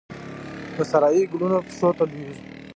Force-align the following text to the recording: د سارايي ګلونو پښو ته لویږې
د 0.75 0.77
سارايي 0.91 1.23
ګلونو 1.31 1.57
پښو 1.67 1.89
ته 1.97 2.03
لویږې 2.09 2.43